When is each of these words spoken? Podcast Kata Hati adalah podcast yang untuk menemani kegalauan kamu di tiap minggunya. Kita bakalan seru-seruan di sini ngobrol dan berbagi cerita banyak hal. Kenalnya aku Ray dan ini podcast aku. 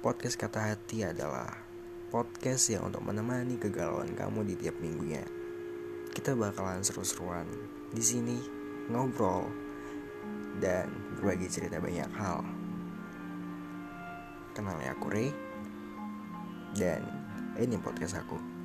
Podcast 0.00 0.40
Kata 0.40 0.64
Hati 0.64 1.04
adalah 1.04 1.52
podcast 2.08 2.72
yang 2.72 2.88
untuk 2.88 3.04
menemani 3.04 3.60
kegalauan 3.60 4.16
kamu 4.16 4.48
di 4.48 4.56
tiap 4.56 4.80
minggunya. 4.80 5.20
Kita 6.08 6.32
bakalan 6.32 6.80
seru-seruan 6.80 7.44
di 7.92 8.00
sini 8.00 8.40
ngobrol 8.88 9.44
dan 10.56 10.88
berbagi 11.20 11.52
cerita 11.52 11.76
banyak 11.76 12.08
hal. 12.16 12.40
Kenalnya 14.56 14.96
aku 14.96 15.12
Ray 15.12 15.28
dan 16.80 17.04
ini 17.60 17.76
podcast 17.76 18.24
aku. 18.24 18.59